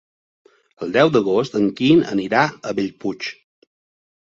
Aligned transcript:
El 0.85 0.95
deu 0.95 1.11
d'agost 1.17 1.59
en 1.61 1.69
Quim 1.83 2.03
irà 2.27 2.43
a 2.73 2.77
Bellpuig. 2.83 3.33